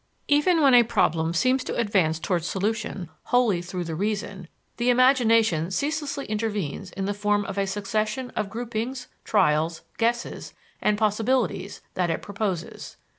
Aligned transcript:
Even 0.27 0.63
when 0.63 0.73
a 0.73 0.81
problem 0.81 1.31
seems 1.31 1.63
to 1.63 1.75
advance 1.75 2.17
towards 2.17 2.47
solution 2.47 3.07
wholly 3.25 3.61
through 3.61 3.83
the 3.83 3.93
reason, 3.93 4.47
the 4.77 4.89
imagination 4.89 5.69
ceaselessly 5.69 6.25
intervenes 6.25 6.89
in 6.93 7.05
the 7.05 7.13
form 7.13 7.45
of 7.45 7.55
a 7.59 7.67
succession 7.67 8.31
of 8.31 8.49
groupings, 8.49 9.07
trials, 9.23 9.83
guesses, 9.99 10.55
and 10.81 10.97
possibilities 10.97 11.81
that 11.93 12.09
it 12.09 12.23
proposes. 12.23 12.97